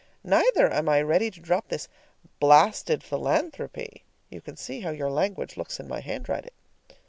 Neither 0.23 0.67
am 0.73 0.89
I 0.89 0.99
ready 1.03 1.29
to 1.29 1.39
drop 1.39 1.67
this 1.67 1.87
blasted 2.39 3.03
philanthropy. 3.03 4.03
(You 4.31 4.41
can 4.41 4.57
see 4.57 4.79
how 4.81 4.89
your 4.89 5.11
language 5.11 5.57
looks 5.57 5.79
in 5.79 5.87
my 5.87 5.99
handwriting!) 5.99 6.53